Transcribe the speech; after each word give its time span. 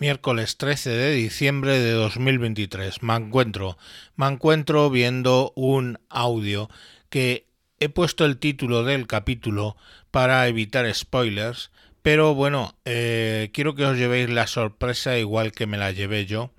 miércoles 0.00 0.56
13 0.56 0.90
de 0.90 1.12
diciembre 1.12 1.78
de 1.78 1.92
2023. 1.92 3.02
Me 3.02 3.14
encuentro, 3.14 3.78
me 4.16 4.26
encuentro 4.26 4.90
viendo 4.90 5.52
un 5.56 5.98
audio 6.08 6.70
que 7.10 7.46
he 7.80 7.88
puesto 7.88 8.24
el 8.24 8.38
título 8.38 8.84
del 8.84 9.06
capítulo 9.06 9.76
para 10.10 10.46
evitar 10.48 10.92
spoilers, 10.94 11.70
pero 12.02 12.34
bueno, 12.34 12.76
eh, 12.84 13.50
quiero 13.52 13.74
que 13.74 13.84
os 13.84 13.96
llevéis 13.96 14.30
la 14.30 14.46
sorpresa 14.46 15.18
igual 15.18 15.52
que 15.52 15.66
me 15.66 15.78
la 15.78 15.92
llevé 15.92 16.26
yo 16.26 16.52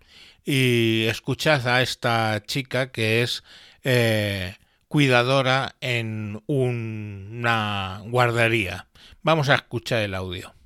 y 0.45 1.05
escuchad 1.07 1.67
a 1.67 1.81
esta 1.81 2.41
chica 2.45 2.91
que 2.91 3.21
es 3.21 3.43
eh, 3.83 4.55
cuidadora 4.87 5.75
en 5.81 6.41
una 6.47 8.01
guardería. 8.05 8.87
Vamos 9.21 9.49
a 9.49 9.55
escuchar 9.55 10.01
el 10.01 10.15
audio. 10.15 10.58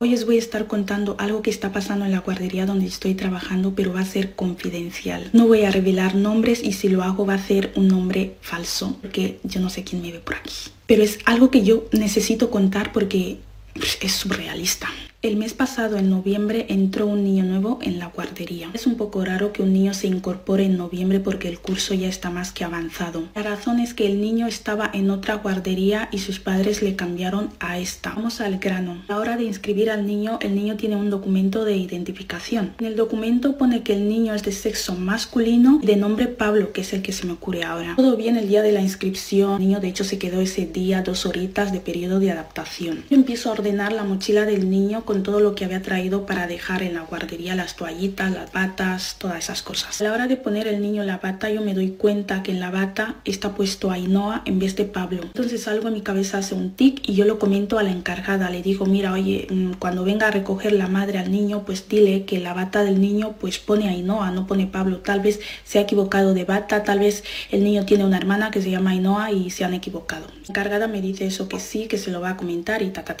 Hoy 0.00 0.14
os 0.14 0.26
voy 0.26 0.36
a 0.36 0.38
estar 0.38 0.68
contando 0.68 1.16
algo 1.18 1.42
que 1.42 1.50
está 1.50 1.72
pasando 1.72 2.04
en 2.04 2.12
la 2.12 2.20
guardería 2.20 2.66
donde 2.66 2.86
estoy 2.86 3.14
trabajando, 3.14 3.74
pero 3.74 3.92
va 3.92 3.98
a 3.98 4.04
ser 4.04 4.36
confidencial. 4.36 5.28
No 5.32 5.48
voy 5.48 5.62
a 5.62 5.72
revelar 5.72 6.14
nombres 6.14 6.62
y 6.62 6.72
si 6.72 6.88
lo 6.88 7.02
hago 7.02 7.26
va 7.26 7.34
a 7.34 7.44
ser 7.44 7.72
un 7.74 7.88
nombre 7.88 8.36
falso, 8.40 8.96
porque 9.02 9.40
yo 9.42 9.60
no 9.60 9.70
sé 9.70 9.82
quién 9.82 10.00
me 10.00 10.12
ve 10.12 10.20
por 10.20 10.36
aquí. 10.36 10.54
Pero 10.86 11.02
es 11.02 11.18
algo 11.24 11.50
que 11.50 11.64
yo 11.64 11.88
necesito 11.90 12.48
contar 12.48 12.92
porque 12.92 13.38
es 13.74 14.12
surrealista. 14.12 14.88
El 15.20 15.36
mes 15.36 15.52
pasado, 15.52 15.96
en 15.96 16.10
noviembre, 16.10 16.66
entró 16.68 17.08
un 17.08 17.24
niño 17.24 17.42
nuevo 17.42 17.80
en 17.82 17.98
la 17.98 18.06
guardería. 18.06 18.70
Es 18.72 18.86
un 18.86 18.94
poco 18.94 19.24
raro 19.24 19.52
que 19.52 19.62
un 19.62 19.72
niño 19.72 19.92
se 19.92 20.06
incorpore 20.06 20.64
en 20.64 20.76
noviembre 20.76 21.18
porque 21.18 21.48
el 21.48 21.58
curso 21.58 21.92
ya 21.92 22.06
está 22.06 22.30
más 22.30 22.52
que 22.52 22.62
avanzado. 22.62 23.24
La 23.34 23.42
razón 23.42 23.80
es 23.80 23.94
que 23.94 24.06
el 24.06 24.20
niño 24.20 24.46
estaba 24.46 24.88
en 24.94 25.10
otra 25.10 25.34
guardería 25.34 26.08
y 26.12 26.18
sus 26.18 26.38
padres 26.38 26.82
le 26.82 26.94
cambiaron 26.94 27.50
a 27.58 27.80
esta. 27.80 28.14
Vamos 28.14 28.40
al 28.40 28.58
grano. 28.60 29.02
A 29.08 29.14
la 29.14 29.18
hora 29.18 29.36
de 29.36 29.42
inscribir 29.42 29.90
al 29.90 30.06
niño, 30.06 30.38
el 30.40 30.54
niño 30.54 30.76
tiene 30.76 30.94
un 30.94 31.10
documento 31.10 31.64
de 31.64 31.76
identificación. 31.76 32.74
En 32.78 32.86
el 32.86 32.94
documento 32.94 33.58
pone 33.58 33.82
que 33.82 33.94
el 33.94 34.08
niño 34.08 34.34
es 34.34 34.44
de 34.44 34.52
sexo 34.52 34.94
masculino, 34.94 35.80
de 35.82 35.96
nombre 35.96 36.28
Pablo, 36.28 36.72
que 36.72 36.82
es 36.82 36.92
el 36.92 37.02
que 37.02 37.10
se 37.10 37.26
me 37.26 37.32
ocurre 37.32 37.64
ahora. 37.64 37.94
Todo 37.96 38.16
bien 38.16 38.36
el 38.36 38.46
día 38.46 38.62
de 38.62 38.70
la 38.70 38.82
inscripción. 38.82 39.54
El 39.54 39.66
niño 39.66 39.80
de 39.80 39.88
hecho 39.88 40.04
se 40.04 40.16
quedó 40.16 40.40
ese 40.40 40.64
día 40.66 41.02
dos 41.02 41.26
horitas 41.26 41.72
de 41.72 41.80
periodo 41.80 42.20
de 42.20 42.30
adaptación. 42.30 43.02
Yo 43.10 43.16
empiezo 43.16 43.48
a 43.48 43.54
ordenar 43.54 43.92
la 43.92 44.04
mochila 44.04 44.44
del 44.44 44.70
niño 44.70 45.02
con 45.08 45.22
todo 45.22 45.40
lo 45.40 45.54
que 45.54 45.64
había 45.64 45.80
traído 45.80 46.26
para 46.26 46.46
dejar 46.46 46.82
en 46.82 46.92
la 46.92 47.00
guardería, 47.00 47.54
las 47.54 47.76
toallitas, 47.76 48.30
las 48.30 48.52
batas, 48.52 49.16
todas 49.16 49.38
esas 49.38 49.62
cosas. 49.62 49.98
A 50.02 50.04
la 50.04 50.12
hora 50.12 50.26
de 50.26 50.36
poner 50.36 50.68
el 50.68 50.82
niño 50.82 51.02
la 51.02 51.16
bata, 51.16 51.48
yo 51.48 51.62
me 51.62 51.72
doy 51.72 51.92
cuenta 51.92 52.42
que 52.42 52.52
en 52.52 52.60
la 52.60 52.70
bata 52.70 53.14
está 53.24 53.54
puesto 53.54 53.90
Ainhoa 53.90 54.42
en 54.44 54.58
vez 54.58 54.76
de 54.76 54.84
Pablo. 54.84 55.22
Entonces 55.22 55.66
algo 55.66 55.88
en 55.88 55.94
mi 55.94 56.02
cabeza 56.02 56.36
hace 56.36 56.54
un 56.54 56.72
tic 56.72 57.08
y 57.08 57.14
yo 57.14 57.24
lo 57.24 57.38
comento 57.38 57.78
a 57.78 57.82
la 57.82 57.90
encargada. 57.90 58.50
Le 58.50 58.60
digo, 58.60 58.84
mira, 58.84 59.14
oye, 59.14 59.46
mm, 59.48 59.76
cuando 59.78 60.04
venga 60.04 60.28
a 60.28 60.30
recoger 60.30 60.74
la 60.74 60.88
madre 60.88 61.18
al 61.18 61.32
niño, 61.32 61.62
pues 61.64 61.88
dile 61.88 62.26
que 62.26 62.38
la 62.38 62.52
bata 62.52 62.84
del 62.84 63.00
niño 63.00 63.36
pues 63.40 63.58
pone 63.58 63.88
Ainhoa, 63.88 64.30
no 64.30 64.46
pone 64.46 64.66
Pablo. 64.66 64.98
Tal 64.98 65.20
vez 65.20 65.40
se 65.64 65.78
ha 65.78 65.80
equivocado 65.80 66.34
de 66.34 66.44
bata, 66.44 66.82
tal 66.82 66.98
vez 66.98 67.24
el 67.50 67.64
niño 67.64 67.86
tiene 67.86 68.04
una 68.04 68.18
hermana 68.18 68.50
que 68.50 68.60
se 68.60 68.70
llama 68.70 68.90
Ainhoa 68.90 69.32
y 69.32 69.48
se 69.48 69.64
han 69.64 69.72
equivocado. 69.72 70.26
La 70.26 70.48
encargada 70.50 70.86
me 70.86 71.00
dice 71.00 71.24
eso 71.24 71.48
que 71.48 71.60
sí, 71.60 71.86
que 71.86 71.96
se 71.96 72.10
lo 72.10 72.20
va 72.20 72.32
a 72.32 72.36
comentar 72.36 72.82
y 72.82 72.90
ta 72.90 73.04
ta. 73.04 73.16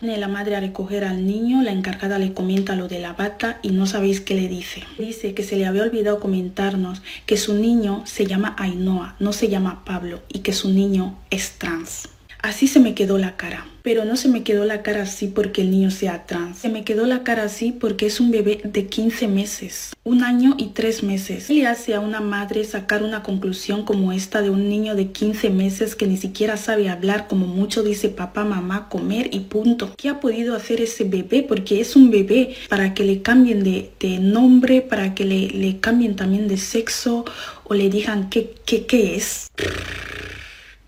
Viene 0.00 0.18
la 0.18 0.26
madre 0.26 0.56
a 0.56 0.60
recoger 0.60 1.04
al 1.04 1.19
niño, 1.26 1.62
la 1.62 1.72
encargada 1.72 2.18
le 2.18 2.34
comenta 2.34 2.76
lo 2.76 2.88
de 2.88 2.98
la 2.98 3.12
bata 3.12 3.58
y 3.62 3.70
no 3.70 3.86
sabéis 3.86 4.20
qué 4.20 4.34
le 4.34 4.48
dice. 4.48 4.82
Dice 4.98 5.34
que 5.34 5.42
se 5.42 5.56
le 5.56 5.66
había 5.66 5.82
olvidado 5.82 6.20
comentarnos 6.20 7.02
que 7.26 7.36
su 7.36 7.54
niño 7.54 8.02
se 8.06 8.26
llama 8.26 8.54
Ainhoa, 8.58 9.16
no 9.18 9.32
se 9.32 9.48
llama 9.48 9.84
Pablo 9.84 10.20
y 10.28 10.40
que 10.40 10.52
su 10.52 10.70
niño 10.70 11.18
es 11.30 11.52
trans. 11.58 12.08
Así 12.42 12.68
se 12.68 12.80
me 12.80 12.94
quedó 12.94 13.18
la 13.18 13.36
cara. 13.36 13.66
Pero 13.82 14.04
no 14.04 14.16
se 14.16 14.28
me 14.28 14.42
quedó 14.42 14.64
la 14.64 14.82
cara 14.82 15.02
así 15.02 15.26
porque 15.26 15.62
el 15.62 15.70
niño 15.70 15.90
sea 15.90 16.26
trans. 16.26 16.58
Se 16.58 16.68
me 16.68 16.84
quedó 16.84 17.06
la 17.06 17.22
cara 17.22 17.44
así 17.44 17.72
porque 17.72 18.06
es 18.06 18.20
un 18.20 18.30
bebé 18.30 18.60
de 18.62 18.86
15 18.86 19.26
meses, 19.26 19.96
un 20.04 20.22
año 20.22 20.54
y 20.58 20.68
tres 20.68 21.02
meses. 21.02 21.46
¿Qué 21.46 21.54
le 21.54 21.66
hace 21.66 21.94
a 21.94 22.00
una 22.00 22.20
madre 22.20 22.64
sacar 22.64 23.02
una 23.02 23.22
conclusión 23.22 23.84
como 23.84 24.12
esta 24.12 24.42
de 24.42 24.50
un 24.50 24.68
niño 24.68 24.94
de 24.94 25.08
15 25.08 25.48
meses 25.48 25.96
que 25.96 26.06
ni 26.06 26.18
siquiera 26.18 26.58
sabe 26.58 26.90
hablar, 26.90 27.26
como 27.26 27.46
mucho 27.46 27.82
dice 27.82 28.10
papá, 28.10 28.44
mamá, 28.44 28.90
comer 28.90 29.30
y 29.32 29.40
punto? 29.40 29.94
¿Qué 29.96 30.10
ha 30.10 30.20
podido 30.20 30.54
hacer 30.54 30.82
ese 30.82 31.04
bebé? 31.04 31.42
Porque 31.42 31.80
es 31.80 31.96
un 31.96 32.10
bebé 32.10 32.54
para 32.68 32.92
que 32.92 33.04
le 33.04 33.22
cambien 33.22 33.64
de, 33.64 34.18
nombre, 34.20 34.82
para 34.82 35.14
que 35.14 35.24
le, 35.24 35.48
le, 35.48 35.80
cambien 35.80 36.16
también 36.16 36.48
de 36.48 36.58
sexo 36.58 37.24
o 37.64 37.72
le 37.72 37.88
digan 37.88 38.28
qué, 38.28 38.54
qué, 38.66 38.84
qué 38.84 39.16
es. 39.16 39.50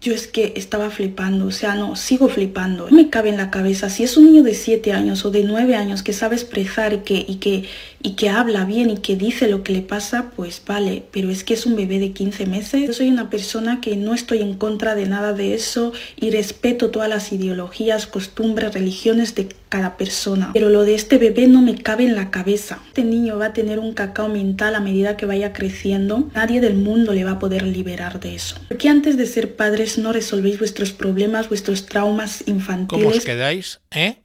Yo 0.02 0.12
es 0.12 0.26
que 0.26 0.52
estaba 0.56 0.90
flipando, 0.90 1.46
o 1.46 1.50
sea, 1.52 1.76
no, 1.76 1.94
sigo 1.94 2.28
flipando. 2.28 2.88
Me 2.90 3.08
cabe 3.08 3.28
en 3.28 3.36
la 3.36 3.52
cabeza, 3.52 3.88
si 3.88 4.02
es 4.02 4.16
un 4.16 4.24
niño 4.24 4.42
de 4.42 4.54
7 4.54 4.92
años 4.92 5.24
o 5.24 5.30
de 5.30 5.44
9 5.44 5.76
años 5.76 6.02
que 6.02 6.12
sabe 6.12 6.34
expresar 6.34 6.92
y 6.92 6.98
que, 6.98 7.24
y, 7.28 7.36
que, 7.36 7.68
y 8.02 8.14
que 8.14 8.28
habla 8.28 8.64
bien 8.64 8.90
y 8.90 8.96
que 8.98 9.16
dice 9.16 9.48
lo 9.48 9.62
que 9.62 9.72
le 9.72 9.82
pasa, 9.82 10.32
pues 10.34 10.62
vale, 10.66 11.04
pero 11.12 11.30
es 11.30 11.44
que 11.44 11.54
es 11.54 11.66
un 11.66 11.76
bebé 11.76 12.00
de 12.00 12.12
15 12.12 12.46
meses. 12.46 12.86
Yo 12.86 12.92
soy 12.92 13.08
una 13.08 13.30
persona 13.30 13.80
que 13.80 13.96
no 13.96 14.12
estoy 14.12 14.42
en 14.42 14.54
contra 14.54 14.94
de 14.94 15.06
nada 15.06 15.32
de 15.32 15.54
eso 15.54 15.92
y 16.16 16.30
respeto 16.30 16.90
todas 16.90 17.08
las 17.08 17.32
ideologías, 17.32 18.06
costumbres, 18.06 18.74
religiones 18.74 19.34
de 19.36 19.48
cada 19.68 19.96
persona. 19.96 20.50
Pero 20.52 20.68
lo 20.68 20.82
de 20.82 20.96
este 20.96 21.18
bebé 21.18 21.46
no 21.46 21.62
me 21.62 21.76
cabe 21.76 22.04
en 22.04 22.16
la 22.16 22.30
cabeza. 22.30 22.80
Este 22.88 23.04
niño 23.04 23.38
va 23.38 23.46
a 23.46 23.52
tener 23.52 23.78
un 23.78 23.94
cacao 23.94 24.28
mental 24.28 24.74
a 24.74 24.80
medida 24.80 25.16
que 25.16 25.24
vaya 25.24 25.52
creciendo. 25.52 26.28
Nadie 26.34 26.60
del 26.60 26.74
mundo 26.74 27.14
le 27.14 27.24
va 27.24 27.32
a 27.32 27.38
poder 27.38 27.62
liberar 27.62 28.18
de 28.18 28.34
eso. 28.34 28.56
Porque 28.68 28.88
antes 28.88 29.16
de 29.16 29.26
ser 29.26 29.54
padres 29.54 29.96
no 29.96 30.12
resolvéis 30.12 30.58
vuestros 30.58 30.92
problemas, 30.92 31.48
vuestros 31.48 31.86
traumas 31.86 32.42
infantiles. 32.46 33.04
¿Cómo 33.04 33.16
os 33.16 33.24
quedáis? 33.24 33.80
¿Eh? 33.92 34.16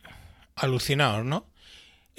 Alucinados, 0.55 1.23
¿no? 1.23 1.45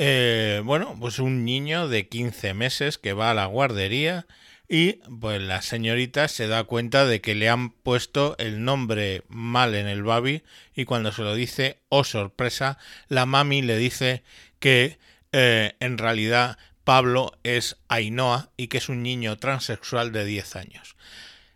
Eh, 0.01 0.63
bueno, 0.65 0.97
pues 1.01 1.19
un 1.19 1.45
niño 1.45 1.89
de 1.89 2.09
15 2.09 2.55
meses 2.55 2.99
que 2.99 3.13
va 3.13 3.33
a 3.33 3.35
la 3.35 3.47
guardería 3.47 4.27
y 4.69 5.01
pues 5.21 5.43
la 5.43 5.61
señorita 5.61 6.29
se 6.29 6.47
da 6.47 6.63
cuenta 6.63 7.05
de 7.05 7.21
que 7.21 7.35
le 7.35 7.49
han 7.49 7.71
puesto 7.71 8.37
el 8.39 8.65
nombre 8.65 9.25
mal 9.29 9.75
en 9.75 9.89
el 9.89 10.05
babi 10.05 10.45
y 10.77 10.85
cuando 10.85 11.11
se 11.11 11.23
lo 11.23 11.35
dice, 11.35 11.79
oh 11.89 12.05
sorpresa, 12.05 12.79
la 13.09 13.27
mami 13.27 13.61
le 13.61 13.77
dice 13.77 14.23
que 14.61 14.99
eh, 15.33 15.75
en 15.81 15.99
realidad 15.99 16.59
Pablo 16.85 17.33
es 17.43 17.77
Ainhoa 17.89 18.51
y 18.57 18.69
que 18.69 18.79
es 18.79 18.89
un 18.89 19.03
niño 19.03 19.37
transexual 19.37 20.13
de 20.13 20.25
10 20.25 20.57
años. 20.57 20.97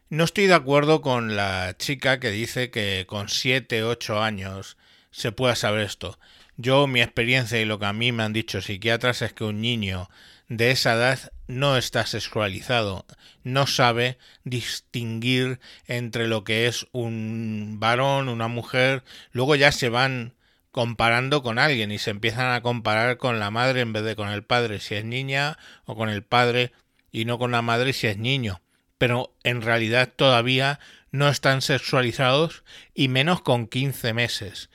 No 0.08 0.24
estoy 0.24 0.46
de 0.46 0.54
acuerdo 0.54 1.00
con 1.00 1.36
la 1.36 1.76
chica 1.78 2.18
que 2.18 2.30
dice 2.30 2.70
que 2.70 3.04
con 3.06 3.28
7, 3.28 3.84
8 3.84 4.20
años 4.20 4.76
se 5.12 5.30
pueda 5.30 5.54
saber 5.54 5.82
esto. 5.82 6.18
Yo, 6.56 6.86
mi 6.86 7.00
experiencia 7.00 7.60
y 7.60 7.64
lo 7.64 7.78
que 7.78 7.86
a 7.86 7.92
mí 7.92 8.12
me 8.12 8.22
han 8.22 8.32
dicho 8.32 8.60
psiquiatras 8.60 9.22
es 9.22 9.32
que 9.32 9.44
un 9.44 9.60
niño 9.60 10.10
de 10.48 10.70
esa 10.70 10.94
edad 10.94 11.32
no 11.46 11.76
está 11.76 12.04
sexualizado, 12.04 13.06
no 13.42 13.66
sabe 13.66 14.18
distinguir 14.44 15.60
entre 15.86 16.28
lo 16.28 16.44
que 16.44 16.66
es 16.66 16.86
un 16.92 17.78
varón, 17.80 18.28
una 18.28 18.48
mujer, 18.48 19.02
luego 19.32 19.54
ya 19.54 19.72
se 19.72 19.88
van 19.88 20.34
comparando 20.72 21.42
con 21.42 21.58
alguien 21.58 21.90
y 21.90 21.98
se 21.98 22.10
empiezan 22.10 22.52
a 22.52 22.62
comparar 22.62 23.16
con 23.16 23.38
la 23.38 23.50
madre 23.50 23.80
en 23.80 23.92
vez 23.92 24.04
de 24.04 24.16
con 24.16 24.28
el 24.28 24.42
padre 24.42 24.80
si 24.80 24.94
es 24.94 25.04
niña 25.04 25.58
o 25.84 25.96
con 25.96 26.08
el 26.08 26.22
padre 26.22 26.72
y 27.10 27.24
no 27.24 27.38
con 27.38 27.50
la 27.50 27.62
madre 27.62 27.92
si 27.92 28.06
es 28.06 28.18
niño. 28.18 28.60
Pero 28.98 29.34
en 29.42 29.62
realidad 29.62 30.12
todavía 30.14 30.80
no 31.10 31.28
están 31.28 31.60
sexualizados 31.60 32.64
y 32.94 33.08
menos 33.08 33.42
con 33.42 33.66
15 33.66 34.14
meses. 34.14 34.70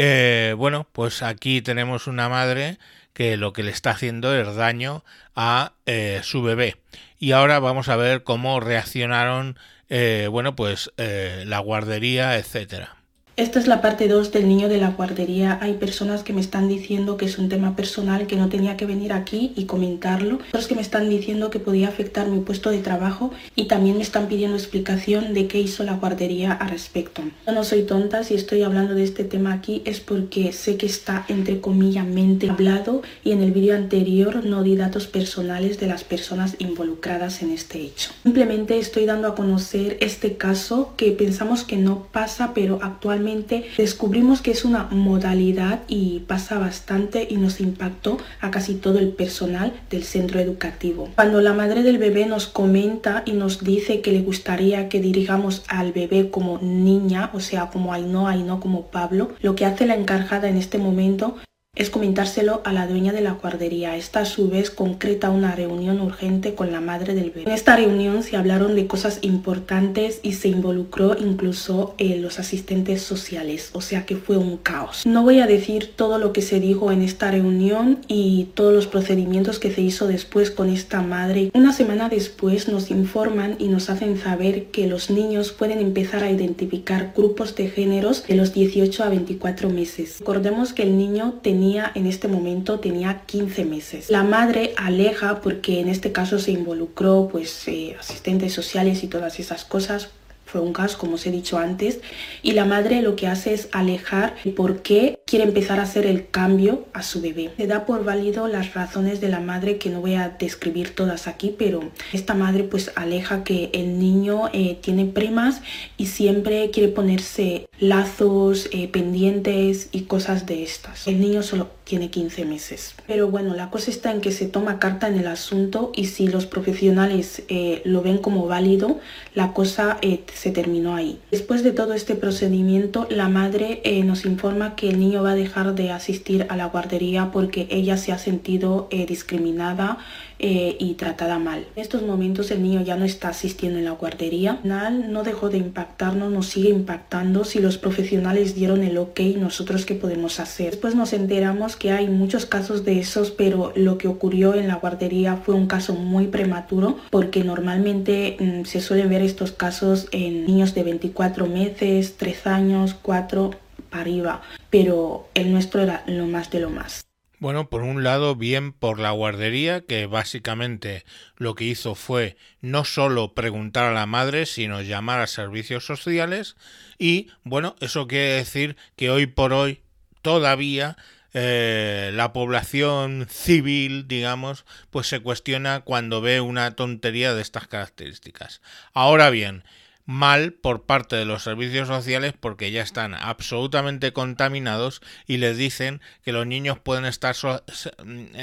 Eh, 0.00 0.54
bueno, 0.56 0.86
pues 0.92 1.24
aquí 1.24 1.60
tenemos 1.60 2.06
una 2.06 2.28
madre 2.28 2.78
que 3.14 3.36
lo 3.36 3.52
que 3.52 3.64
le 3.64 3.72
está 3.72 3.90
haciendo 3.90 4.32
es 4.32 4.54
daño 4.54 5.04
a 5.34 5.72
eh, 5.86 6.20
su 6.22 6.40
bebé. 6.40 6.76
Y 7.18 7.32
ahora 7.32 7.58
vamos 7.58 7.88
a 7.88 7.96
ver 7.96 8.22
cómo 8.22 8.60
reaccionaron, 8.60 9.58
eh, 9.88 10.28
bueno, 10.30 10.54
pues 10.54 10.92
eh, 10.98 11.42
la 11.48 11.58
guardería, 11.58 12.38
etcétera. 12.38 12.97
Esta 13.38 13.60
es 13.60 13.68
la 13.68 13.80
parte 13.80 14.08
2 14.08 14.32
del 14.32 14.48
niño 14.48 14.68
de 14.68 14.78
la 14.78 14.90
guardería. 14.90 15.60
Hay 15.62 15.74
personas 15.74 16.24
que 16.24 16.32
me 16.32 16.40
están 16.40 16.66
diciendo 16.66 17.16
que 17.16 17.26
es 17.26 17.38
un 17.38 17.48
tema 17.48 17.76
personal, 17.76 18.26
que 18.26 18.34
no 18.34 18.48
tenía 18.48 18.76
que 18.76 18.84
venir 18.84 19.12
aquí 19.12 19.52
y 19.54 19.66
comentarlo. 19.66 20.40
Otros 20.48 20.66
que 20.66 20.74
me 20.74 20.80
están 20.80 21.08
diciendo 21.08 21.48
que 21.48 21.60
podía 21.60 21.86
afectar 21.86 22.26
mi 22.26 22.40
puesto 22.40 22.70
de 22.70 22.78
trabajo 22.78 23.30
y 23.54 23.68
también 23.68 23.96
me 23.96 24.02
están 24.02 24.26
pidiendo 24.26 24.56
explicación 24.56 25.34
de 25.34 25.46
qué 25.46 25.60
hizo 25.60 25.84
la 25.84 25.94
guardería 25.94 26.50
al 26.50 26.70
respecto. 26.70 27.22
No 27.46 27.62
soy 27.62 27.84
tonta, 27.84 28.24
si 28.24 28.34
estoy 28.34 28.64
hablando 28.64 28.94
de 28.94 29.04
este 29.04 29.22
tema 29.22 29.52
aquí 29.52 29.82
es 29.84 30.00
porque 30.00 30.52
sé 30.52 30.76
que 30.76 30.86
está 30.86 31.24
entre 31.28 31.60
comillas 31.60 32.08
hablado 32.48 33.02
y 33.22 33.30
en 33.30 33.42
el 33.42 33.52
vídeo 33.52 33.76
anterior 33.76 34.44
no 34.44 34.64
di 34.64 34.74
datos 34.74 35.06
personales 35.06 35.78
de 35.78 35.86
las 35.86 36.02
personas 36.02 36.56
involucradas 36.58 37.40
en 37.42 37.52
este 37.52 37.82
hecho. 37.82 38.10
Simplemente 38.24 38.80
estoy 38.80 39.06
dando 39.06 39.28
a 39.28 39.36
conocer 39.36 39.96
este 40.00 40.36
caso 40.36 40.94
que 40.96 41.12
pensamos 41.12 41.62
que 41.62 41.76
no 41.76 42.08
pasa 42.10 42.52
pero 42.52 42.80
actualmente 42.82 43.27
descubrimos 43.76 44.40
que 44.40 44.50
es 44.50 44.64
una 44.64 44.84
modalidad 44.90 45.80
y 45.88 46.20
pasa 46.20 46.58
bastante 46.58 47.26
y 47.28 47.36
nos 47.36 47.60
impactó 47.60 48.18
a 48.40 48.50
casi 48.50 48.74
todo 48.74 48.98
el 48.98 49.10
personal 49.10 49.72
del 49.90 50.04
centro 50.04 50.40
educativo. 50.40 51.08
Cuando 51.14 51.40
la 51.40 51.52
madre 51.52 51.82
del 51.82 51.98
bebé 51.98 52.26
nos 52.26 52.46
comenta 52.46 53.22
y 53.26 53.32
nos 53.32 53.62
dice 53.62 54.00
que 54.00 54.12
le 54.12 54.22
gustaría 54.22 54.88
que 54.88 55.00
dirigamos 55.00 55.64
al 55.68 55.92
bebé 55.92 56.30
como 56.30 56.58
niña, 56.62 57.30
o 57.34 57.40
sea, 57.40 57.70
como 57.70 57.92
Ainhoa 57.92 58.34
no 58.36 58.60
como 58.60 58.86
Pablo, 58.86 59.32
lo 59.40 59.54
que 59.54 59.64
hace 59.64 59.86
la 59.86 59.94
encargada 59.94 60.48
en 60.48 60.56
este 60.56 60.78
momento 60.78 61.36
es 61.78 61.90
comentárselo 61.90 62.60
a 62.64 62.72
la 62.72 62.88
dueña 62.88 63.12
de 63.12 63.20
la 63.20 63.32
guardería. 63.32 63.96
Esta 63.96 64.20
a 64.20 64.24
su 64.24 64.48
vez 64.48 64.70
concreta 64.70 65.30
una 65.30 65.54
reunión 65.54 66.00
urgente 66.00 66.54
con 66.54 66.72
la 66.72 66.80
madre 66.80 67.14
del 67.14 67.30
bebé. 67.30 67.48
En 67.48 67.54
esta 67.54 67.76
reunión 67.76 68.24
se 68.24 68.36
hablaron 68.36 68.74
de 68.74 68.88
cosas 68.88 69.20
importantes 69.22 70.18
y 70.24 70.32
se 70.32 70.48
involucró 70.48 71.16
incluso 71.16 71.94
eh, 71.98 72.18
los 72.18 72.40
asistentes 72.40 73.02
sociales, 73.02 73.70
o 73.74 73.80
sea 73.80 74.06
que 74.06 74.16
fue 74.16 74.36
un 74.36 74.56
caos. 74.56 75.06
No 75.06 75.22
voy 75.22 75.38
a 75.38 75.46
decir 75.46 75.92
todo 75.94 76.18
lo 76.18 76.32
que 76.32 76.42
se 76.42 76.58
dijo 76.58 76.90
en 76.90 77.02
esta 77.02 77.30
reunión 77.30 78.00
y 78.08 78.48
todos 78.54 78.74
los 78.74 78.88
procedimientos 78.88 79.60
que 79.60 79.72
se 79.72 79.80
hizo 79.80 80.08
después 80.08 80.50
con 80.50 80.70
esta 80.70 81.00
madre. 81.02 81.52
Una 81.54 81.72
semana 81.72 82.08
después 82.08 82.66
nos 82.68 82.90
informan 82.90 83.54
y 83.60 83.68
nos 83.68 83.88
hacen 83.88 84.18
saber 84.18 84.66
que 84.66 84.88
los 84.88 85.10
niños 85.10 85.52
pueden 85.52 85.78
empezar 85.78 86.24
a 86.24 86.30
identificar 86.30 87.12
grupos 87.16 87.54
de 87.54 87.68
géneros 87.70 88.26
de 88.26 88.34
los 88.34 88.52
18 88.52 89.04
a 89.04 89.08
24 89.10 89.70
meses. 89.70 90.16
Recordemos 90.18 90.72
que 90.72 90.82
el 90.82 90.98
niño 90.98 91.34
tenía 91.40 91.57
en 91.94 92.06
este 92.06 92.28
momento 92.28 92.80
tenía 92.80 93.22
15 93.26 93.64
meses. 93.64 94.10
La 94.10 94.22
madre 94.22 94.74
aleja 94.76 95.40
porque 95.40 95.80
en 95.80 95.88
este 95.88 96.12
caso 96.12 96.38
se 96.38 96.52
involucró 96.52 97.28
pues 97.30 97.66
eh, 97.68 97.96
asistentes 97.98 98.52
sociales 98.52 99.02
y 99.02 99.08
todas 99.08 99.40
esas 99.40 99.64
cosas 99.64 100.10
fue 100.48 100.62
un 100.62 100.72
caso, 100.72 100.96
como 100.98 101.14
os 101.14 101.26
he 101.26 101.30
dicho 101.30 101.58
antes, 101.58 102.00
y 102.42 102.52
la 102.52 102.64
madre 102.64 103.02
lo 103.02 103.16
que 103.16 103.26
hace 103.26 103.52
es 103.52 103.68
alejar 103.72 104.34
por 104.56 104.80
qué 104.80 105.20
quiere 105.26 105.44
empezar 105.44 105.78
a 105.78 105.82
hacer 105.82 106.06
el 106.06 106.30
cambio 106.30 106.86
a 106.94 107.02
su 107.02 107.20
bebé. 107.20 107.50
Se 107.58 107.66
da 107.66 107.84
por 107.84 108.02
válido 108.02 108.48
las 108.48 108.72
razones 108.72 109.20
de 109.20 109.28
la 109.28 109.40
madre 109.40 109.76
que 109.76 109.90
no 109.90 110.00
voy 110.00 110.14
a 110.14 110.30
describir 110.30 110.94
todas 110.94 111.28
aquí, 111.28 111.54
pero 111.56 111.90
esta 112.14 112.32
madre 112.32 112.64
pues 112.64 112.92
aleja 112.96 113.44
que 113.44 113.70
el 113.74 113.98
niño 113.98 114.48
eh, 114.54 114.78
tiene 114.80 115.04
primas 115.04 115.60
y 115.98 116.06
siempre 116.06 116.70
quiere 116.70 116.88
ponerse 116.88 117.68
lazos, 117.78 118.68
eh, 118.72 118.88
pendientes 118.88 119.88
y 119.92 120.02
cosas 120.02 120.46
de 120.46 120.62
estas. 120.62 121.06
El 121.06 121.20
niño 121.20 121.42
solo 121.42 121.68
tiene 121.84 122.10
15 122.10 122.44
meses. 122.44 122.94
Pero 123.06 123.28
bueno, 123.28 123.54
la 123.54 123.70
cosa 123.70 123.90
está 123.90 124.12
en 124.12 124.20
que 124.20 124.32
se 124.32 124.46
toma 124.46 124.78
carta 124.78 125.08
en 125.08 125.18
el 125.18 125.26
asunto 125.26 125.90
y 125.94 126.06
si 126.06 126.28
los 126.28 126.46
profesionales 126.46 127.42
eh, 127.48 127.82
lo 127.84 128.02
ven 128.02 128.18
como 128.18 128.46
válido, 128.46 128.98
la 129.34 129.52
cosa 129.52 129.98
se 130.38 130.52
terminó 130.52 130.94
ahí. 130.94 131.18
Después 131.32 131.64
de 131.64 131.72
todo 131.72 131.94
este 131.94 132.14
procedimiento, 132.14 133.08
la 133.10 133.28
madre 133.28 133.80
eh, 133.82 134.04
nos 134.04 134.24
informa 134.24 134.76
que 134.76 134.88
el 134.88 135.00
niño 135.00 135.24
va 135.24 135.32
a 135.32 135.34
dejar 135.34 135.74
de 135.74 135.90
asistir 135.90 136.46
a 136.48 136.56
la 136.56 136.66
guardería 136.66 137.32
porque 137.32 137.66
ella 137.70 137.96
se 137.96 138.12
ha 138.12 138.18
sentido 138.18 138.86
eh, 138.90 139.04
discriminada 139.04 139.98
eh, 140.40 140.76
y 140.78 140.94
tratada 140.94 141.38
mal. 141.38 141.66
En 141.74 141.82
estos 141.82 142.02
momentos 142.02 142.50
el 142.50 142.62
niño 142.62 142.82
ya 142.82 142.96
no 142.96 143.04
está 143.04 143.28
asistiendo 143.28 143.78
en 143.78 143.84
la 143.84 143.92
guardería. 143.92 144.60
No 144.62 145.24
dejó 145.24 145.50
de 145.50 145.58
impactarnos, 145.58 146.30
nos 146.30 146.46
sigue 146.46 146.68
impactando. 146.68 147.44
Si 147.44 147.58
los 147.58 147.76
profesionales 147.78 148.54
dieron 148.54 148.84
el 148.84 148.98
ok, 148.98 149.20
nosotros 149.36 149.84
qué 149.84 149.94
podemos 149.94 150.38
hacer. 150.38 150.70
Después 150.70 150.94
nos 150.94 151.12
enteramos 151.12 151.76
que 151.76 151.90
hay 151.90 152.08
muchos 152.08 152.46
casos 152.46 152.84
de 152.84 153.00
esos, 153.00 153.30
pero 153.30 153.72
lo 153.74 153.98
que 153.98 154.06
ocurrió 154.06 154.54
en 154.54 154.68
la 154.68 154.76
guardería 154.76 155.36
fue 155.36 155.54
un 155.54 155.66
caso 155.66 155.94
muy 155.94 156.28
prematuro 156.28 156.98
porque 157.10 157.42
normalmente 157.42 158.36
mm, 158.38 158.64
se 158.64 158.80
suelen 158.80 159.08
ver 159.08 159.22
estos 159.22 159.52
casos 159.52 160.06
en 160.12 160.46
niños 160.46 160.74
de 160.74 160.84
24 160.84 161.46
meses, 161.46 162.16
3 162.16 162.46
años, 162.46 162.94
4 163.02 163.50
para 163.90 164.02
arriba, 164.02 164.42
pero 164.70 165.28
el 165.34 165.50
nuestro 165.50 165.82
era 165.82 166.04
lo 166.06 166.26
más 166.26 166.50
de 166.50 166.60
lo 166.60 166.70
más. 166.70 167.07
Bueno, 167.40 167.70
por 167.70 167.82
un 167.82 168.02
lado, 168.02 168.34
bien 168.34 168.72
por 168.72 168.98
la 168.98 169.12
guardería, 169.12 169.82
que 169.82 170.06
básicamente 170.06 171.04
lo 171.36 171.54
que 171.54 171.66
hizo 171.66 171.94
fue 171.94 172.36
no 172.60 172.84
solo 172.84 173.32
preguntar 173.32 173.84
a 173.84 173.94
la 173.94 174.06
madre, 174.06 174.44
sino 174.44 174.82
llamar 174.82 175.20
a 175.20 175.28
servicios 175.28 175.86
sociales. 175.86 176.56
Y 176.98 177.28
bueno, 177.44 177.76
eso 177.80 178.08
quiere 178.08 178.32
decir 178.32 178.76
que 178.96 179.10
hoy 179.10 179.26
por 179.26 179.52
hoy 179.52 179.82
todavía 180.20 180.96
eh, 181.32 182.10
la 182.12 182.32
población 182.32 183.28
civil, 183.30 184.08
digamos, 184.08 184.64
pues 184.90 185.06
se 185.06 185.20
cuestiona 185.20 185.80
cuando 185.80 186.20
ve 186.20 186.40
una 186.40 186.74
tontería 186.74 187.34
de 187.34 187.42
estas 187.42 187.68
características. 187.68 188.62
Ahora 188.94 189.30
bien, 189.30 189.62
mal 190.08 190.54
por 190.54 190.86
parte 190.86 191.16
de 191.16 191.26
los 191.26 191.42
servicios 191.42 191.86
sociales 191.86 192.32
porque 192.40 192.70
ya 192.70 192.80
están 192.80 193.12
absolutamente 193.12 194.14
contaminados 194.14 195.02
y 195.26 195.36
les 195.36 195.58
dicen 195.58 196.00
que 196.24 196.32
los 196.32 196.46
niños 196.46 196.78
pueden 196.78 197.04
estar 197.04 197.36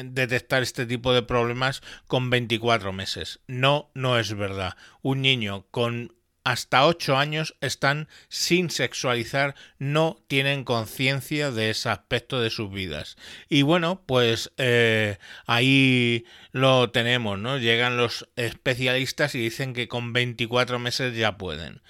detectar 0.03 0.61
este 0.61 0.85
tipo 0.85 1.11
de 1.11 1.23
problemas 1.23 1.81
con 2.05 2.29
24 2.29 2.93
meses. 2.93 3.39
No, 3.47 3.89
no 3.95 4.19
es 4.19 4.35
verdad. 4.35 4.75
Un 5.01 5.23
niño 5.23 5.65
con 5.71 6.13
hasta 6.45 6.85
8 6.85 7.17
años 7.17 7.55
están 7.59 8.07
sin 8.29 8.69
sexualizar, 8.69 9.55
no 9.79 10.17
tienen 10.27 10.63
conciencia 10.63 11.49
de 11.49 11.71
ese 11.71 11.89
aspecto 11.89 12.39
de 12.39 12.51
sus 12.51 12.71
vidas. 12.71 13.17
Y 13.49 13.63
bueno, 13.63 14.03
pues 14.05 14.53
eh, 14.57 15.17
ahí 15.47 16.23
lo 16.51 16.91
tenemos, 16.91 17.39
¿no? 17.39 17.57
Llegan 17.57 17.97
los 17.97 18.29
especialistas 18.35 19.33
y 19.33 19.39
dicen 19.39 19.73
que 19.73 19.87
con 19.87 20.13
24 20.13 20.77
meses 20.77 21.17
ya 21.17 21.35
pueden. 21.35 21.81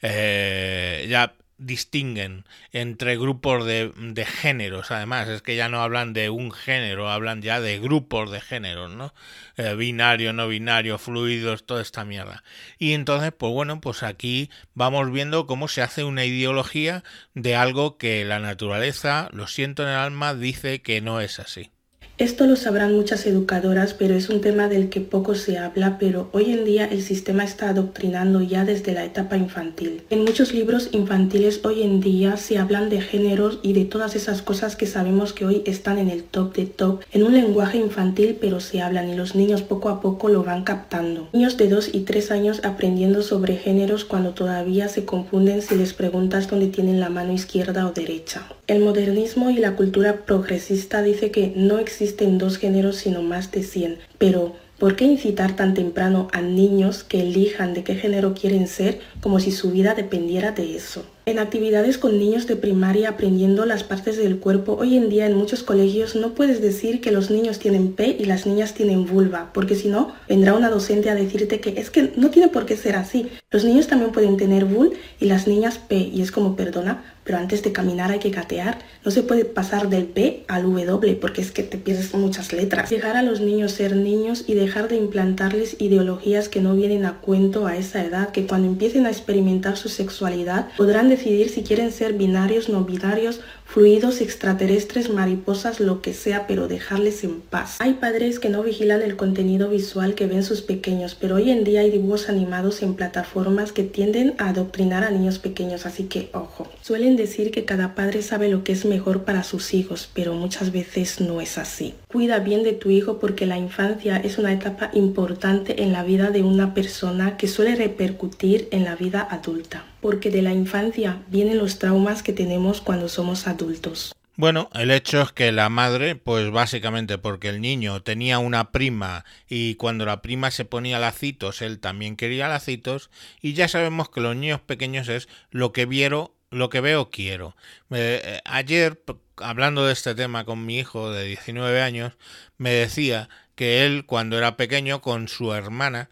Eh, 0.00 1.06
ya 1.10 1.34
distinguen 1.66 2.44
entre 2.72 3.16
grupos 3.16 3.64
de, 3.64 3.92
géneros, 4.26 4.90
además, 4.90 5.28
es 5.28 5.42
que 5.42 5.56
ya 5.56 5.68
no 5.68 5.82
hablan 5.82 6.12
de 6.12 6.30
un 6.30 6.52
género, 6.52 7.10
hablan 7.10 7.42
ya 7.42 7.60
de 7.60 7.78
grupos 7.78 8.30
de 8.30 8.40
géneros, 8.40 8.90
¿no? 8.90 9.14
Eh, 9.56 9.74
binario, 9.74 10.32
no 10.32 10.48
binario, 10.48 10.98
fluidos, 10.98 11.66
toda 11.66 11.82
esta 11.82 12.04
mierda. 12.04 12.44
Y 12.78 12.92
entonces, 12.92 13.32
pues 13.36 13.52
bueno, 13.52 13.80
pues 13.80 14.02
aquí 14.02 14.50
vamos 14.74 15.10
viendo 15.12 15.46
cómo 15.46 15.68
se 15.68 15.82
hace 15.82 16.04
una 16.04 16.24
ideología 16.24 17.04
de 17.34 17.56
algo 17.56 17.98
que 17.98 18.24
la 18.24 18.40
naturaleza, 18.40 19.28
lo 19.32 19.46
siento 19.46 19.82
en 19.82 19.90
el 19.90 19.96
alma, 19.96 20.34
dice 20.34 20.82
que 20.82 21.00
no 21.00 21.20
es 21.20 21.38
así. 21.38 21.73
Esto 22.16 22.46
lo 22.46 22.54
sabrán 22.54 22.94
muchas 22.94 23.26
educadoras, 23.26 23.92
pero 23.92 24.14
es 24.14 24.28
un 24.28 24.40
tema 24.40 24.68
del 24.68 24.88
que 24.88 25.00
poco 25.00 25.34
se 25.34 25.58
habla, 25.58 25.98
pero 25.98 26.28
hoy 26.30 26.52
en 26.52 26.64
día 26.64 26.84
el 26.84 27.02
sistema 27.02 27.42
está 27.42 27.70
adoctrinando 27.70 28.40
ya 28.40 28.64
desde 28.64 28.92
la 28.92 29.04
etapa 29.04 29.36
infantil. 29.36 30.04
En 30.10 30.22
muchos 30.22 30.54
libros 30.54 30.90
infantiles 30.92 31.60
hoy 31.64 31.82
en 31.82 32.00
día 32.00 32.36
se 32.36 32.58
hablan 32.58 32.88
de 32.88 33.00
géneros 33.00 33.58
y 33.64 33.72
de 33.72 33.84
todas 33.84 34.14
esas 34.14 34.42
cosas 34.42 34.76
que 34.76 34.86
sabemos 34.86 35.32
que 35.32 35.44
hoy 35.44 35.64
están 35.66 35.98
en 35.98 36.08
el 36.08 36.22
top 36.22 36.54
de 36.54 36.66
top, 36.66 37.02
en 37.10 37.24
un 37.24 37.32
lenguaje 37.32 37.78
infantil, 37.78 38.38
pero 38.40 38.60
se 38.60 38.80
hablan 38.80 39.08
y 39.08 39.16
los 39.16 39.34
niños 39.34 39.62
poco 39.62 39.88
a 39.88 40.00
poco 40.00 40.28
lo 40.28 40.44
van 40.44 40.62
captando. 40.62 41.28
Niños 41.32 41.56
de 41.56 41.68
2 41.68 41.94
y 41.94 42.00
3 42.02 42.30
años 42.30 42.60
aprendiendo 42.62 43.22
sobre 43.22 43.56
géneros 43.56 44.04
cuando 44.04 44.34
todavía 44.34 44.86
se 44.86 45.04
confunden 45.04 45.62
si 45.62 45.74
les 45.74 45.94
preguntas 45.94 46.48
dónde 46.48 46.68
tienen 46.68 47.00
la 47.00 47.08
mano 47.08 47.32
izquierda 47.32 47.88
o 47.88 47.90
derecha. 47.90 48.46
El 48.66 48.80
modernismo 48.80 49.50
y 49.50 49.58
la 49.58 49.76
cultura 49.76 50.24
progresista 50.24 51.02
dice 51.02 51.30
que 51.30 51.52
no 51.54 51.78
existen 51.78 52.38
dos 52.38 52.56
géneros 52.56 52.96
sino 52.96 53.20
más 53.20 53.50
de 53.52 53.62
100, 53.62 53.98
pero 54.16 54.54
¿por 54.78 54.96
qué 54.96 55.04
incitar 55.04 55.54
tan 55.54 55.74
temprano 55.74 56.28
a 56.32 56.40
niños 56.40 57.04
que 57.04 57.20
elijan 57.20 57.74
de 57.74 57.84
qué 57.84 57.94
género 57.94 58.32
quieren 58.32 58.66
ser 58.66 59.00
como 59.20 59.38
si 59.38 59.52
su 59.52 59.70
vida 59.70 59.94
dependiera 59.94 60.52
de 60.52 60.76
eso? 60.76 61.04
En 61.26 61.38
actividades 61.38 61.96
con 61.96 62.18
niños 62.18 62.46
de 62.46 62.54
primaria 62.54 63.08
aprendiendo 63.08 63.64
las 63.64 63.82
partes 63.82 64.18
del 64.18 64.40
cuerpo, 64.40 64.76
hoy 64.78 64.94
en 64.98 65.08
día 65.08 65.24
en 65.24 65.34
muchos 65.34 65.62
colegios 65.62 66.14
no 66.14 66.34
puedes 66.34 66.60
decir 66.60 67.00
que 67.00 67.12
los 67.12 67.30
niños 67.30 67.58
tienen 67.58 67.94
P 67.94 68.14
y 68.20 68.26
las 68.26 68.44
niñas 68.44 68.74
tienen 68.74 69.06
vulva, 69.06 69.50
porque 69.54 69.74
si 69.74 69.88
no, 69.88 70.12
vendrá 70.28 70.52
una 70.52 70.68
docente 70.68 71.08
a 71.08 71.14
decirte 71.14 71.60
que 71.60 71.80
es 71.80 71.88
que 71.88 72.12
no 72.16 72.28
tiene 72.28 72.48
por 72.48 72.66
qué 72.66 72.76
ser 72.76 72.96
así. 72.96 73.30
Los 73.50 73.64
niños 73.64 73.86
también 73.86 74.12
pueden 74.12 74.36
tener 74.36 74.66
vul 74.66 74.92
y 75.18 75.24
las 75.24 75.46
niñas 75.46 75.78
P, 75.78 75.96
y 75.96 76.20
es 76.20 76.30
como, 76.30 76.56
perdona, 76.56 77.02
pero 77.24 77.38
antes 77.38 77.62
de 77.62 77.72
caminar 77.72 78.10
hay 78.10 78.18
que 78.18 78.30
gatear. 78.30 78.78
No 79.04 79.10
se 79.10 79.22
puede 79.22 79.44
pasar 79.44 79.88
del 79.88 80.04
P 80.04 80.44
al 80.46 80.62
W 80.62 81.16
porque 81.16 81.40
es 81.40 81.50
que 81.50 81.62
te 81.62 81.78
pierdes 81.78 82.14
muchas 82.14 82.52
letras. 82.52 82.90
Dejar 82.90 83.16
a 83.16 83.22
los 83.22 83.40
niños 83.40 83.72
ser 83.72 83.96
niños 83.96 84.44
y 84.46 84.54
dejar 84.54 84.88
de 84.88 84.96
implantarles 84.96 85.76
ideologías 85.80 86.48
que 86.48 86.60
no 86.60 86.74
vienen 86.74 87.06
a 87.06 87.20
cuento 87.20 87.66
a 87.66 87.76
esa 87.76 88.04
edad, 88.04 88.30
que 88.30 88.46
cuando 88.46 88.68
empiecen 88.68 89.06
a 89.06 89.10
experimentar 89.10 89.76
su 89.76 89.88
sexualidad 89.88 90.68
podrán 90.76 91.08
decidir 91.16 91.48
si 91.48 91.62
quieren 91.62 91.92
ser 91.92 92.14
binarios, 92.14 92.68
no 92.68 92.84
binarios, 92.84 93.40
fluidos, 93.64 94.20
extraterrestres, 94.20 95.10
mariposas, 95.10 95.80
lo 95.80 96.02
que 96.02 96.14
sea, 96.14 96.46
pero 96.46 96.68
dejarles 96.68 97.24
en 97.24 97.40
paz. 97.40 97.76
Hay 97.80 97.94
padres 97.94 98.38
que 98.38 98.48
no 98.48 98.62
vigilan 98.62 99.02
el 99.02 99.16
contenido 99.16 99.68
visual 99.68 100.14
que 100.14 100.26
ven 100.26 100.44
sus 100.44 100.62
pequeños, 100.62 101.14
pero 101.14 101.36
hoy 101.36 101.50
en 101.50 101.64
día 101.64 101.80
hay 101.80 101.90
dibujos 101.90 102.28
animados 102.28 102.82
en 102.82 102.94
plataformas 102.94 103.72
que 103.72 103.82
tienden 103.82 104.34
a 104.38 104.50
adoctrinar 104.50 105.04
a 105.04 105.10
niños 105.10 105.38
pequeños, 105.38 105.86
así 105.86 106.04
que 106.04 106.30
ojo. 106.32 106.68
Suelen 106.82 107.16
decir 107.16 107.50
que 107.50 107.64
cada 107.64 107.94
padre 107.94 108.22
sabe 108.22 108.48
lo 108.48 108.64
que 108.64 108.72
es 108.72 108.84
mejor 108.84 109.24
para 109.24 109.42
sus 109.42 109.74
hijos, 109.74 110.08
pero 110.14 110.34
muchas 110.34 110.72
veces 110.72 111.20
no 111.20 111.40
es 111.40 111.58
así. 111.58 111.94
Cuida 112.08 112.38
bien 112.38 112.62
de 112.62 112.72
tu 112.72 112.90
hijo 112.90 113.18
porque 113.18 113.46
la 113.46 113.58
infancia 113.58 114.16
es 114.16 114.38
una 114.38 114.52
etapa 114.52 114.90
importante 114.94 115.82
en 115.82 115.92
la 115.92 116.04
vida 116.04 116.30
de 116.30 116.42
una 116.42 116.74
persona 116.74 117.36
que 117.36 117.48
suele 117.48 117.74
repercutir 117.74 118.68
en 118.70 118.84
la 118.84 118.94
vida 118.96 119.26
adulta 119.30 119.84
porque 120.04 120.30
de 120.30 120.42
la 120.42 120.52
infancia 120.52 121.22
vienen 121.28 121.56
los 121.56 121.78
traumas 121.78 122.22
que 122.22 122.34
tenemos 122.34 122.82
cuando 122.82 123.08
somos 123.08 123.46
adultos. 123.46 124.14
Bueno, 124.36 124.68
el 124.74 124.90
hecho 124.90 125.22
es 125.22 125.32
que 125.32 125.50
la 125.50 125.70
madre, 125.70 126.14
pues 126.14 126.50
básicamente 126.50 127.16
porque 127.16 127.48
el 127.48 127.62
niño 127.62 128.02
tenía 128.02 128.38
una 128.38 128.70
prima 128.70 129.24
y 129.48 129.76
cuando 129.76 130.04
la 130.04 130.20
prima 130.20 130.50
se 130.50 130.66
ponía 130.66 130.98
lacitos, 130.98 131.62
él 131.62 131.78
también 131.78 132.16
quería 132.16 132.48
lacitos 132.48 133.08
y 133.40 133.54
ya 133.54 133.66
sabemos 133.66 134.10
que 134.10 134.20
los 134.20 134.36
niños 134.36 134.60
pequeños 134.60 135.08
es 135.08 135.26
lo 135.50 135.72
que 135.72 135.86
vieron 135.86 136.32
lo 136.50 136.68
que 136.68 136.82
veo 136.82 137.08
quiero. 137.08 137.56
Eh, 137.90 138.42
ayer, 138.44 139.02
hablando 139.38 139.86
de 139.86 139.94
este 139.94 140.14
tema 140.14 140.44
con 140.44 140.66
mi 140.66 140.80
hijo 140.80 141.12
de 141.12 141.24
19 141.24 141.80
años, 141.80 142.12
me 142.58 142.72
decía 142.72 143.30
que 143.54 143.86
él 143.86 144.04
cuando 144.04 144.36
era 144.36 144.58
pequeño 144.58 145.00
con 145.00 145.28
su 145.28 145.54
hermana, 145.54 146.10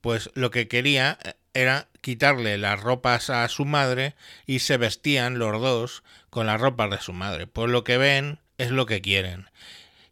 pues 0.00 0.30
lo 0.34 0.52
que 0.52 0.68
quería 0.68 1.18
era 1.56 1.88
quitarle 2.02 2.58
las 2.58 2.80
ropas 2.80 3.30
a 3.30 3.48
su 3.48 3.64
madre 3.64 4.14
y 4.46 4.58
se 4.60 4.76
vestían 4.76 5.38
los 5.38 5.60
dos 5.60 6.02
con 6.30 6.46
las 6.46 6.60
ropas 6.60 6.90
de 6.90 7.00
su 7.00 7.12
madre. 7.12 7.46
Pues 7.46 7.70
lo 7.70 7.82
que 7.82 7.96
ven 7.96 8.38
es 8.58 8.70
lo 8.70 8.86
que 8.86 9.00
quieren. 9.00 9.50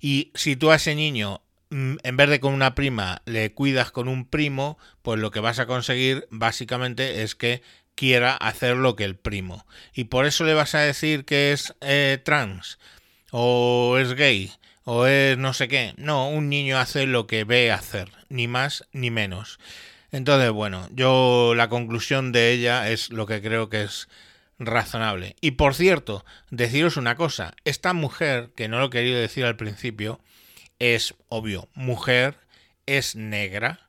Y 0.01 0.33
si 0.35 0.57
tú 0.57 0.71
a 0.71 0.77
ese 0.77 0.95
niño 0.95 1.43
mm, 1.71 1.97
en 2.03 2.17
vez 2.17 2.31
de 2.31 2.41
con 2.41 2.55
una 2.55 2.75
prima 2.75 3.23
le 3.27 3.53
cuidas 3.53 3.91
con 3.91 4.09
un 4.09 4.25
primo, 4.25 4.79
pues 5.03 5.21
lo 5.21 5.31
que 5.31 5.41
vas 5.41 5.59
a 5.59 5.67
conseguir 5.67 6.27
básicamente 6.31 7.23
es 7.23 7.35
que 7.35 7.63
quiera 7.95 8.35
hacer 8.35 8.77
lo 8.77 8.97
que 8.97 9.05
el 9.05 9.17
primo. 9.17 9.67
Y 9.93 10.05
por 10.05 10.27
eso 10.27 10.45
le 10.45 10.55
vas 10.55 10.75
a 10.75 10.81
decir 10.81 11.25
que 11.25 11.53
es 11.53 11.75
eh, 11.81 12.19
trans 12.25 12.79
o 13.31 13.99
es 13.99 14.15
gay 14.15 14.51
o 14.85 15.07
es 15.07 15.37
no 15.37 15.53
sé 15.53 15.69
qué. 15.69 15.95
No, 15.97 16.29
un 16.29 16.49
niño 16.49 16.79
hace 16.79 17.07
lo 17.07 17.27
que 17.27 17.45
ve 17.45 17.71
hacer, 17.71 18.11
ni 18.29 18.49
más 18.49 18.87
ni 18.93 19.11
menos. 19.11 19.59
Entonces, 20.15 20.53
bueno, 20.53 20.89
yo 20.93 21.55
la 21.57 21.69
conclusión 21.69 22.31
de 22.31 22.53
ella 22.53 22.89
es 22.89 23.11
lo 23.11 23.27
que 23.27 23.43
creo 23.43 23.69
que 23.69 23.83
es 23.83 24.09
razonable. 24.61 25.35
Y 25.41 25.53
por 25.53 25.75
cierto, 25.75 26.25
deciros 26.51 26.97
una 26.97 27.17
cosa, 27.17 27.57
esta 27.65 27.95
mujer, 27.95 28.53
que 28.55 28.69
no 28.69 28.79
lo 28.79 28.87
he 28.87 28.91
querido 28.91 29.19
decir 29.19 29.45
al 29.45 29.57
principio, 29.57 30.21
es 30.79 31.17
obvio, 31.29 31.69
mujer, 31.75 32.37
es 32.87 33.17
negra 33.17 33.89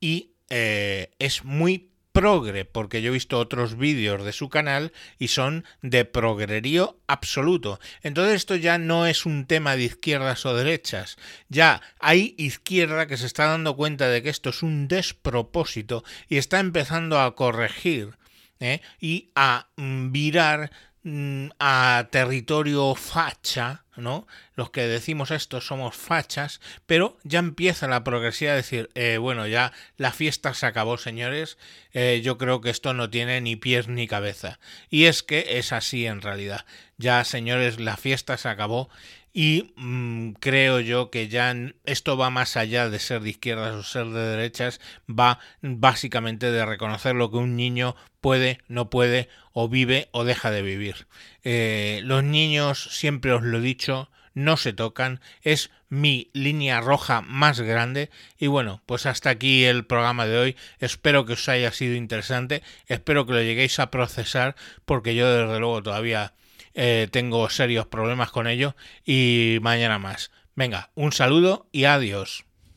y 0.00 0.32
eh, 0.50 1.12
es 1.18 1.44
muy 1.44 1.91
progre, 2.12 2.64
porque 2.64 3.02
yo 3.02 3.10
he 3.10 3.14
visto 3.14 3.38
otros 3.38 3.76
vídeos 3.76 4.24
de 4.24 4.32
su 4.32 4.48
canal 4.48 4.92
y 5.18 5.28
son 5.28 5.64
de 5.80 6.04
progrerío 6.04 6.98
absoluto. 7.06 7.80
Entonces 8.02 8.36
esto 8.36 8.54
ya 8.56 8.78
no 8.78 9.06
es 9.06 9.26
un 9.26 9.46
tema 9.46 9.76
de 9.76 9.84
izquierdas 9.84 10.44
o 10.46 10.54
derechas, 10.54 11.16
ya 11.48 11.80
hay 11.98 12.34
izquierda 12.38 13.06
que 13.06 13.16
se 13.16 13.26
está 13.26 13.46
dando 13.46 13.76
cuenta 13.76 14.08
de 14.08 14.22
que 14.22 14.28
esto 14.28 14.50
es 14.50 14.62
un 14.62 14.88
despropósito 14.88 16.04
y 16.28 16.36
está 16.36 16.60
empezando 16.60 17.20
a 17.20 17.34
corregir 17.34 18.16
¿eh? 18.60 18.80
y 19.00 19.30
a 19.34 19.68
mm, 19.76 20.12
virar 20.12 20.70
mm, 21.02 21.46
a 21.58 22.08
territorio 22.10 22.94
facha, 22.94 23.84
¿no? 23.96 24.26
Los 24.54 24.70
que 24.70 24.82
decimos 24.82 25.30
esto 25.30 25.60
somos 25.60 25.96
fachas, 25.96 26.60
pero 26.86 27.18
ya 27.24 27.38
empieza 27.38 27.88
la 27.88 28.04
progresividad 28.04 28.54
a 28.54 28.56
decir, 28.56 28.90
eh, 28.94 29.18
bueno, 29.18 29.46
ya 29.46 29.72
la 29.96 30.12
fiesta 30.12 30.54
se 30.54 30.66
acabó, 30.66 30.98
señores, 30.98 31.58
eh, 31.92 32.20
yo 32.22 32.38
creo 32.38 32.60
que 32.60 32.70
esto 32.70 32.94
no 32.94 33.10
tiene 33.10 33.40
ni 33.40 33.56
pies 33.56 33.88
ni 33.88 34.06
cabeza. 34.06 34.58
Y 34.88 35.04
es 35.04 35.22
que 35.22 35.58
es 35.58 35.72
así 35.72 36.06
en 36.06 36.20
realidad. 36.20 36.64
Ya, 36.98 37.24
señores, 37.24 37.80
la 37.80 37.96
fiesta 37.96 38.36
se 38.36 38.48
acabó 38.48 38.88
y 39.34 39.72
mm, 39.76 40.32
creo 40.32 40.80
yo 40.80 41.10
que 41.10 41.28
ya 41.28 41.54
esto 41.84 42.16
va 42.16 42.30
más 42.30 42.56
allá 42.56 42.90
de 42.90 42.98
ser 42.98 43.22
de 43.22 43.30
izquierdas 43.30 43.74
o 43.74 43.82
ser 43.82 44.06
de 44.06 44.20
derechas, 44.20 44.80
va 45.08 45.38
básicamente 45.62 46.50
de 46.50 46.66
reconocer 46.66 47.14
lo 47.14 47.30
que 47.30 47.38
un 47.38 47.56
niño 47.56 47.96
puede, 48.20 48.58
no 48.68 48.90
puede, 48.90 49.28
o 49.52 49.68
vive 49.68 50.08
o 50.12 50.24
deja 50.24 50.50
de 50.50 50.62
vivir. 50.62 51.06
Eh, 51.44 52.00
los 52.04 52.22
niños, 52.24 52.88
siempre 52.90 53.32
os 53.32 53.42
lo 53.42 53.58
he 53.58 53.60
dicho, 53.62 54.10
no 54.34 54.56
se 54.56 54.72
tocan, 54.72 55.20
es 55.42 55.70
mi 55.88 56.30
línea 56.32 56.80
roja 56.80 57.20
más 57.20 57.60
grande. 57.60 58.10
Y 58.38 58.46
bueno, 58.46 58.82
pues 58.86 59.06
hasta 59.06 59.30
aquí 59.30 59.64
el 59.64 59.84
programa 59.84 60.26
de 60.26 60.38
hoy. 60.38 60.56
Espero 60.78 61.26
que 61.26 61.34
os 61.34 61.48
haya 61.48 61.72
sido 61.72 61.94
interesante, 61.94 62.62
espero 62.86 63.26
que 63.26 63.34
lo 63.34 63.42
lleguéis 63.42 63.78
a 63.78 63.90
procesar, 63.90 64.56
porque 64.84 65.14
yo 65.14 65.30
desde 65.30 65.58
luego 65.58 65.82
todavía 65.82 66.34
eh, 66.74 67.08
tengo 67.10 67.48
serios 67.50 67.86
problemas 67.86 68.30
con 68.30 68.46
ello 68.46 68.74
y 69.04 69.58
mañana 69.60 69.98
más. 69.98 70.30
Venga, 70.54 70.90
un 70.94 71.12
saludo 71.12 71.68
y 71.72 71.84
adiós. 71.84 72.44